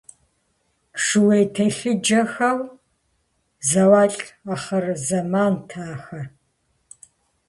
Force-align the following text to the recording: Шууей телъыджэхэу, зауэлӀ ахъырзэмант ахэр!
Шууей 1.03 1.45
телъыджэхэу, 1.53 2.59
зауэлӀ 3.69 4.25
ахъырзэмант 4.53 5.69
ахэр! 5.91 6.27